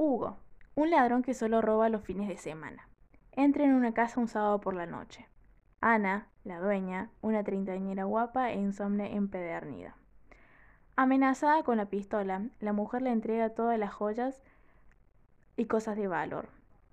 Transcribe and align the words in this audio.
Hugo, 0.00 0.36
un 0.76 0.90
ladrón 0.90 1.22
que 1.22 1.34
solo 1.34 1.60
roba 1.60 1.88
los 1.88 2.02
fines 2.02 2.28
de 2.28 2.36
semana. 2.36 2.88
Entra 3.32 3.64
en 3.64 3.74
una 3.74 3.92
casa 3.92 4.20
un 4.20 4.28
sábado 4.28 4.60
por 4.60 4.74
la 4.74 4.86
noche. 4.86 5.26
Ana, 5.80 6.28
la 6.44 6.60
dueña, 6.60 7.10
una 7.20 7.42
treintañera 7.42 8.04
guapa 8.04 8.52
e 8.52 8.60
insomne 8.60 9.16
empedernida. 9.16 9.96
Amenazada 10.94 11.64
con 11.64 11.78
la 11.78 11.86
pistola, 11.86 12.48
la 12.60 12.72
mujer 12.72 13.02
le 13.02 13.10
entrega 13.10 13.50
todas 13.50 13.76
las 13.76 13.92
joyas 13.92 14.40
y 15.56 15.64
cosas 15.64 15.96
de 15.96 16.06
valor, 16.06 16.48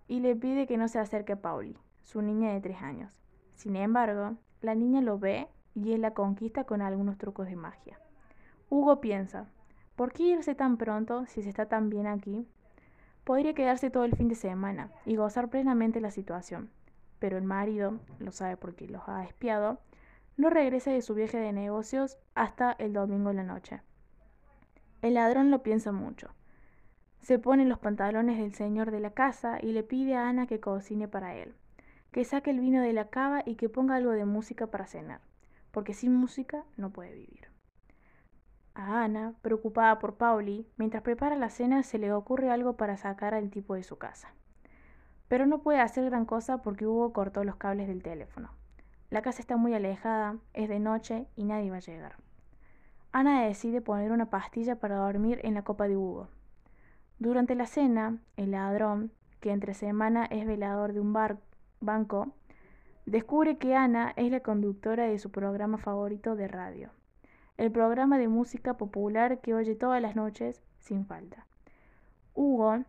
y 0.07 0.21
le 0.21 0.35
pide 0.35 0.65
que 0.65 0.77
no 0.77 0.87
se 0.87 0.97
acerque 0.97 1.33
a 1.33 1.41
Pauli, 1.43 1.77
su 2.01 2.23
niña 2.23 2.53
de 2.53 2.61
tres 2.61 2.81
años. 2.81 3.21
Sin 3.53 3.75
embargo, 3.75 4.35
la 4.61 4.73
niña 4.73 5.01
lo 5.01 5.19
ve 5.19 5.47
y 5.75 5.93
él 5.93 6.01
la 6.01 6.15
conquista 6.15 6.63
con 6.63 6.81
algunos 6.81 7.19
trucos 7.19 7.45
de 7.45 7.55
magia. 7.55 7.99
Hugo 8.71 8.99
piensa, 8.99 9.45
¿por 9.95 10.11
qué 10.11 10.23
irse 10.23 10.55
tan 10.55 10.77
pronto 10.77 11.27
si 11.27 11.43
se 11.43 11.49
está 11.49 11.67
tan 11.67 11.91
bien 11.91 12.07
aquí? 12.07 12.47
Podría 13.25 13.55
quedarse 13.55 13.89
todo 13.89 14.05
el 14.05 14.15
fin 14.15 14.27
de 14.27 14.35
semana 14.35 14.91
y 15.03 15.15
gozar 15.15 15.49
plenamente 15.49 15.99
la 15.99 16.11
situación, 16.11 16.70
pero 17.17 17.39
el 17.39 17.43
marido, 17.43 17.99
lo 18.20 18.31
sabe 18.31 18.55
porque 18.55 18.88
los 18.88 19.02
ha 19.09 19.23
espiado, 19.23 19.79
no 20.38 20.52
regresa 20.52 20.91
de 20.91 21.02
su 21.02 21.16
viaje 21.16 21.39
de 21.39 21.52
negocios 21.52 22.19
hasta 22.35 22.73
el 22.73 22.93
domingo 22.93 23.31
en 23.31 23.38
la 23.38 23.43
noche. 23.43 23.81
El 25.02 25.16
ladrón 25.16 25.49
lo 25.49 25.63
piensa 25.63 25.91
mucho. 25.91 26.30
Se 27.19 27.39
pone 27.39 27.66
los 27.66 27.80
pantalones 27.80 28.38
del 28.38 28.53
señor 28.53 28.91
de 28.91 28.99
la 28.99 29.09
casa 29.09 29.57
y 29.59 29.71
le 29.71 29.81
pide 29.81 30.16
a 30.16 30.30
Ana 30.30 30.45
que 30.45 30.59
cocine 30.59 31.07
para 31.07 31.35
él, 31.35 31.55
que 32.11 32.25
saque 32.25 32.52
el 32.52 32.59
vino 32.59 32.80
de 32.83 32.94
la 32.94 33.09
cava 33.09 33.41
y 33.44 33.55
que 33.55 33.69
ponga 33.69 33.95
algo 33.95 34.11
de 34.11 34.25
música 34.25 34.67
para 34.67 34.85
cenar, 34.85 35.21
porque 35.71 35.95
sin 35.95 36.13
música 36.13 36.63
no 36.77 36.91
puede 36.91 37.13
vivir. 37.13 37.55
A 38.77 39.05
Ana, 39.05 39.34
preocupada 39.41 39.99
por 39.99 40.15
Pauli, 40.15 40.67
mientras 40.75 41.02
prepara 41.02 41.38
la 41.38 41.49
cena 41.49 41.81
se 41.81 41.97
le 41.97 42.11
ocurre 42.11 42.52
algo 42.52 42.75
para 42.75 42.97
sacar 42.97 43.33
al 43.33 43.49
tipo 43.49 43.73
de 43.73 43.83
su 43.83 43.97
casa. 43.97 44.33
Pero 45.29 45.45
no 45.45 45.61
puede 45.61 45.79
hacer 45.79 46.03
gran 46.03 46.25
cosa 46.25 46.61
porque 46.61 46.85
Hugo 46.85 47.13
cortó 47.13 47.45
los 47.45 47.55
cables 47.55 47.88
del 47.88 48.03
teléfono. 48.03 48.50
La 49.09 49.22
casa 49.22 49.39
está 49.39 49.55
muy 49.55 49.73
alejada, 49.73 50.39
es 50.53 50.67
de 50.67 50.81
noche 50.81 51.25
y 51.38 51.45
nadie 51.45 51.72
va 51.72 51.77
a 51.77 51.80
llegar. 51.80 52.17
Ana 53.13 53.44
decide 53.45 53.80
poner 53.80 54.11
una 54.11 54.30
pastilla 54.30 54.75
para 54.75 54.97
dormir 54.97 55.39
en 55.44 55.53
la 55.53 55.61
copa 55.61 55.88
de 55.88 55.95
Hugo. 55.95 56.28
Durante 57.17 57.55
la 57.55 57.67
cena, 57.67 58.17
el 58.35 58.52
ladrón, 58.52 59.13
que 59.39 59.52
entre 59.52 59.73
semana 59.73 60.25
es 60.25 60.45
velador 60.45 60.91
de 60.91 61.00
un 61.00 61.13
banco, 61.80 62.33
descubre 63.05 63.57
que 63.57 63.73
Ana 63.73 64.11
es 64.17 64.30
la 64.31 64.41
conductora 64.41 65.05
de 65.05 65.17
su 65.17 65.31
programa 65.31 65.78
favorito 65.78 66.35
de 66.35 66.50
radio 66.50 66.91
el 67.58 67.72
programa 67.72 68.17
de 68.17 68.28
música 68.28 68.75
popular 68.75 69.39
que 69.39 69.53
oye 69.53 69.75
todas 69.75 70.02
las 70.02 70.16
noches 70.16 70.61
sin 70.80 71.06
falta. 71.06 71.45
Hugo 72.34 72.84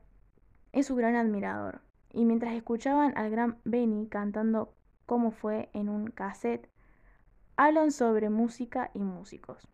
es 0.73 0.86
su 0.86 0.97
gran 0.97 1.14
admirador, 1.14 1.81
y 2.12 2.25
mientras 2.25 2.55
escuchaban 2.55 3.17
al 3.17 3.31
gran 3.31 3.58
Benny 3.64 4.08
cantando 4.08 4.73
como 5.06 5.31
fue 5.31 5.70
en 5.73 5.89
un 5.89 6.08
cassette, 6.11 6.69
hablan 7.56 7.92
sobre 7.92 8.28
música 8.28 8.91
y 8.92 8.98
músicos. 9.00 9.69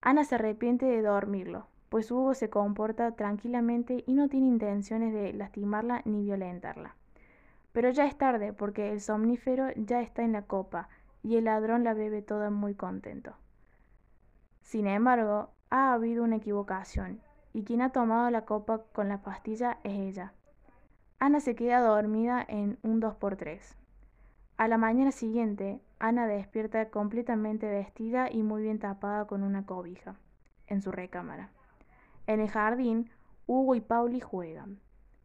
Ana 0.00 0.24
se 0.24 0.34
arrepiente 0.34 0.86
de 0.86 1.02
dormirlo, 1.02 1.66
pues 1.88 2.10
Hugo 2.10 2.34
se 2.34 2.50
comporta 2.50 3.12
tranquilamente 3.12 4.02
y 4.06 4.14
no 4.14 4.28
tiene 4.28 4.48
intenciones 4.48 5.14
de 5.14 5.32
lastimarla 5.32 6.02
ni 6.04 6.22
violentarla. 6.22 6.96
Pero 7.72 7.90
ya 7.90 8.06
es 8.06 8.16
tarde 8.18 8.52
porque 8.52 8.92
el 8.92 9.00
somnífero 9.00 9.68
ya 9.76 10.00
está 10.00 10.22
en 10.22 10.32
la 10.32 10.42
copa 10.42 10.88
y 11.22 11.36
el 11.36 11.44
ladrón 11.44 11.84
la 11.84 11.94
bebe 11.94 12.22
toda 12.22 12.50
muy 12.50 12.74
contento. 12.74 13.34
Sin 14.66 14.88
embargo, 14.88 15.50
ha 15.70 15.92
habido 15.92 16.24
una 16.24 16.36
equivocación, 16.36 17.20
y 17.52 17.62
quien 17.62 17.82
ha 17.82 17.90
tomado 17.90 18.28
la 18.30 18.44
copa 18.44 18.82
con 18.92 19.08
la 19.08 19.22
pastilla 19.22 19.78
es 19.84 19.92
ella. 19.92 20.32
Ana 21.20 21.38
se 21.38 21.54
queda 21.54 21.78
dormida 21.78 22.44
en 22.48 22.76
un 22.82 23.00
2x3. 23.00 23.60
A 24.56 24.66
la 24.66 24.76
mañana 24.76 25.12
siguiente, 25.12 25.80
Ana 26.00 26.26
despierta 26.26 26.90
completamente 26.90 27.70
vestida 27.70 28.28
y 28.28 28.42
muy 28.42 28.62
bien 28.62 28.80
tapada 28.80 29.28
con 29.28 29.44
una 29.44 29.64
cobija, 29.64 30.16
en 30.66 30.82
su 30.82 30.90
recámara. 30.90 31.50
En 32.26 32.40
el 32.40 32.50
jardín, 32.50 33.08
Hugo 33.46 33.76
y 33.76 33.80
Pauli 33.80 34.18
juegan, 34.18 34.80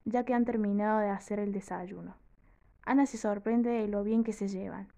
ya 0.05 0.23
que 0.23 0.35
han 0.35 0.45
terminado 0.45 0.99
de 0.99 1.09
hacer 1.09 1.39
el 1.39 1.51
desayuno. 1.51 2.15
Ana 2.85 3.07
se 3.07 3.17
sorprende 3.17 3.71
de 3.71 3.87
lo 3.87 4.03
bien 4.03 4.23
que 4.23 4.33
se 4.33 4.47
llevan. 4.47 4.89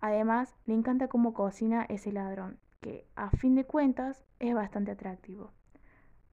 Además, 0.00 0.56
le 0.64 0.74
encanta 0.74 1.06
cómo 1.06 1.34
cocina 1.34 1.86
ese 1.88 2.10
ladrón 2.10 2.58
que, 2.80 3.06
a 3.16 3.30
fin 3.30 3.54
de 3.54 3.64
cuentas, 3.64 4.24
es 4.38 4.54
bastante 4.54 4.92
atractivo. 4.92 5.52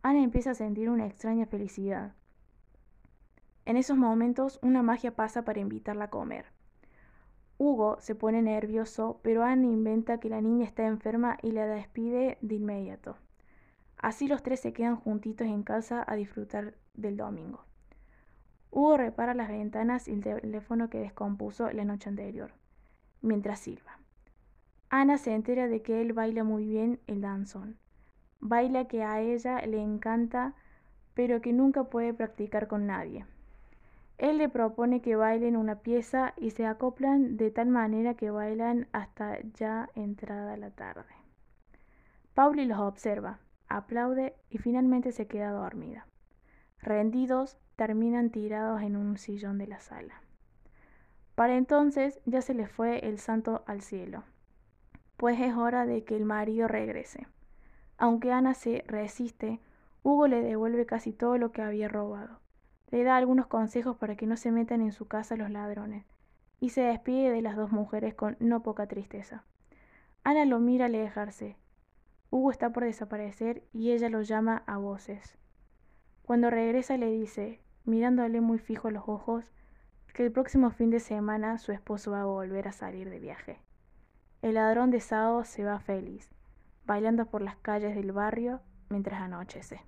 Ana 0.01 0.21
empieza 0.21 0.51
a 0.51 0.55
sentir 0.55 0.89
una 0.89 1.05
extraña 1.05 1.45
felicidad. 1.45 2.13
En 3.65 3.77
esos 3.77 3.97
momentos, 3.97 4.59
una 4.61 4.83
magia 4.83 5.15
pasa 5.15 5.45
para 5.45 5.61
invitarla 5.61 6.05
a 6.05 6.09
comer. 6.09 6.45
Hugo 7.57 7.97
se 8.01 8.13
pone 8.13 8.41
nervioso, 8.41 9.19
pero 9.23 9.43
Ana 9.43 9.67
inventa 9.67 10.19
que 10.19 10.27
la 10.27 10.41
niña 10.41 10.65
está 10.65 10.85
enferma 10.85 11.37
y 11.41 11.51
la 11.51 11.65
despide 11.65 12.37
de 12.41 12.55
inmediato. 12.55 13.15
Así 13.97 14.27
los 14.27 14.43
tres 14.43 14.59
se 14.59 14.73
quedan 14.73 14.97
juntitos 14.97 15.47
en 15.47 15.63
casa 15.63 16.03
a 16.05 16.15
disfrutar 16.15 16.75
del 16.93 17.15
domingo. 17.15 17.63
Hugo 18.69 18.97
repara 18.97 19.33
las 19.33 19.47
ventanas 19.47 20.09
y 20.09 20.11
el 20.11 20.21
teléfono 20.21 20.89
que 20.89 20.99
descompuso 20.99 21.71
la 21.71 21.85
noche 21.85 22.09
anterior, 22.09 22.51
mientras 23.21 23.59
silba. 23.59 24.02
Ana 24.95 25.17
se 25.17 25.33
entera 25.33 25.67
de 25.67 25.81
que 25.81 26.01
él 26.01 26.13
baila 26.13 26.43
muy 26.43 26.67
bien 26.67 26.99
el 27.07 27.19
danzón. 27.19 27.79
Baila 28.39 28.85
que 28.85 29.03
a 29.03 29.21
ella 29.21 29.59
le 29.65 29.81
encanta, 29.81 30.53
pero 31.15 31.41
que 31.41 31.51
nunca 31.51 31.85
puede 31.85 32.13
practicar 32.13 32.67
con 32.67 32.85
nadie. 32.85 33.25
Él 34.19 34.37
le 34.37 34.49
propone 34.49 35.01
que 35.01 35.15
bailen 35.15 35.57
una 35.57 35.79
pieza 35.79 36.35
y 36.37 36.51
se 36.51 36.67
acoplan 36.67 37.37
de 37.37 37.49
tal 37.49 37.69
manera 37.69 38.13
que 38.13 38.29
bailan 38.29 38.87
hasta 38.91 39.39
ya 39.55 39.89
entrada 39.95 40.57
la 40.57 40.69
tarde. 40.69 41.15
Pauli 42.35 42.65
los 42.65 42.77
observa, 42.77 43.39
aplaude 43.69 44.35
y 44.51 44.59
finalmente 44.59 45.11
se 45.11 45.25
queda 45.25 45.49
dormida. 45.49 46.05
Rendidos, 46.77 47.57
terminan 47.77 48.29
tirados 48.29 48.83
en 48.83 48.95
un 48.95 49.17
sillón 49.17 49.57
de 49.57 49.65
la 49.65 49.79
sala. 49.79 50.21
Para 51.33 51.55
entonces 51.55 52.19
ya 52.27 52.43
se 52.43 52.53
les 52.53 52.69
fue 52.69 53.07
el 53.07 53.17
santo 53.17 53.63
al 53.65 53.81
cielo 53.81 54.23
pues 55.23 55.39
es 55.39 55.55
hora 55.55 55.85
de 55.85 56.03
que 56.03 56.17
el 56.17 56.25
marido 56.25 56.67
regrese. 56.67 57.27
Aunque 57.97 58.33
Ana 58.33 58.53
se 58.53 58.83
resiste, 58.87 59.61
Hugo 60.03 60.27
le 60.27 60.41
devuelve 60.41 60.85
casi 60.85 61.13
todo 61.13 61.37
lo 61.37 61.53
que 61.53 61.61
había 61.61 61.87
robado. 61.87 62.41
Le 62.91 63.05
da 63.05 63.15
algunos 63.15 63.47
consejos 63.47 63.95
para 63.95 64.17
que 64.17 64.27
no 64.27 64.35
se 64.35 64.51
metan 64.51 64.81
en 64.81 64.91
su 64.91 65.07
casa 65.07 65.37
los 65.37 65.49
ladrones, 65.49 66.03
y 66.59 66.71
se 66.71 66.81
despide 66.81 67.31
de 67.31 67.41
las 67.41 67.55
dos 67.55 67.71
mujeres 67.71 68.13
con 68.15 68.35
no 68.41 68.63
poca 68.63 68.87
tristeza. 68.87 69.45
Ana 70.25 70.43
lo 70.43 70.59
mira 70.59 70.87
alejarse. 70.87 71.55
Hugo 72.29 72.51
está 72.51 72.73
por 72.73 72.83
desaparecer 72.83 73.63
y 73.71 73.93
ella 73.93 74.09
lo 74.09 74.23
llama 74.23 74.63
a 74.67 74.75
voces. 74.75 75.37
Cuando 76.23 76.49
regresa 76.49 76.97
le 76.97 77.09
dice, 77.09 77.61
mirándole 77.85 78.41
muy 78.41 78.59
fijo 78.59 78.91
los 78.91 79.07
ojos, 79.07 79.53
que 80.13 80.25
el 80.25 80.33
próximo 80.33 80.69
fin 80.69 80.89
de 80.89 80.99
semana 80.99 81.59
su 81.59 81.71
esposo 81.71 82.11
va 82.11 82.23
a 82.23 82.25
volver 82.25 82.67
a 82.67 82.73
salir 82.73 83.09
de 83.09 83.19
viaje. 83.19 83.61
El 84.43 84.55
ladrón 84.55 84.91
de 84.91 84.99
sábado 84.99 85.45
se 85.45 85.63
va 85.63 85.79
feliz, 85.79 86.29
bailando 86.85 87.27
por 87.27 87.41
las 87.41 87.55
calles 87.55 87.95
del 87.95 88.11
barrio 88.11 88.59
mientras 88.89 89.21
anochece. 89.21 89.79